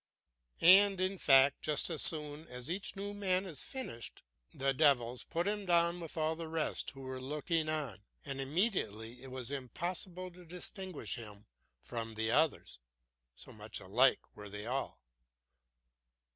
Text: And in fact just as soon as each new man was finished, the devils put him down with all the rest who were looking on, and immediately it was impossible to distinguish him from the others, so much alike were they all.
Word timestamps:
And 0.61 0.99
in 0.99 1.19
fact 1.19 1.61
just 1.61 1.91
as 1.91 2.01
soon 2.01 2.47
as 2.47 2.71
each 2.71 2.95
new 2.95 3.13
man 3.13 3.45
was 3.45 3.61
finished, 3.63 4.23
the 4.51 4.73
devils 4.73 5.23
put 5.23 5.47
him 5.47 5.67
down 5.67 5.99
with 5.99 6.17
all 6.17 6.35
the 6.35 6.47
rest 6.47 6.89
who 6.89 7.01
were 7.01 7.21
looking 7.21 7.69
on, 7.69 8.01
and 8.25 8.41
immediately 8.41 9.21
it 9.21 9.29
was 9.29 9.51
impossible 9.51 10.31
to 10.31 10.43
distinguish 10.43 11.17
him 11.17 11.45
from 11.83 12.15
the 12.15 12.31
others, 12.31 12.79
so 13.35 13.53
much 13.53 13.79
alike 13.79 14.21
were 14.33 14.49
they 14.49 14.65
all. 14.65 15.03